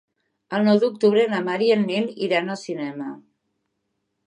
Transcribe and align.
El 0.59 0.63
nou 0.67 0.79
d'octubre 0.83 1.25
na 1.33 1.41
Mar 1.51 1.59
i 1.67 1.69
en 1.75 1.85
Nil 1.91 2.09
iran 2.29 2.51
al 2.55 2.61
cinema. 2.65 3.13